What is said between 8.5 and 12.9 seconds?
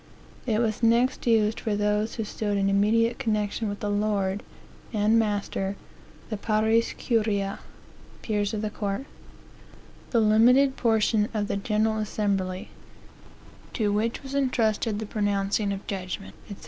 of the court,) the limited portion of the general assembly,